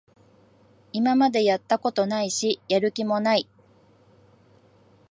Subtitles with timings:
[0.93, 3.47] 今までやったことないし、やる気もない